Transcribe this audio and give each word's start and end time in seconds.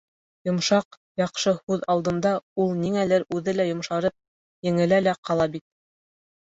Йомшаҡ, 0.47 0.97
яҡшы 1.21 1.53
һүҙ 1.59 1.85
алдында 1.95 2.33
ул 2.65 2.73
ниңәлер 2.81 3.29
үҙе 3.39 3.57
лә 3.61 3.71
йомшарып, 3.75 4.19
еңелә 4.71 5.05
лә 5.11 5.19
ҡала 5.31 5.53
бит. 5.57 5.71